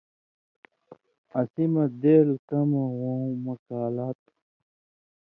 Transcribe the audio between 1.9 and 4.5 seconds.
دیل کمہۡ وؤں مہ کالا تھُو۔